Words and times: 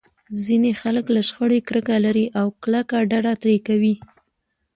ځينې 0.43 0.71
خلک 0.81 1.05
له 1.15 1.21
شخړې 1.29 1.59
کرکه 1.67 1.95
لري 2.05 2.25
او 2.39 2.47
کلکه 2.63 2.97
ډډه 3.09 3.33
ترې 3.41 3.57
کوي. 3.67 3.95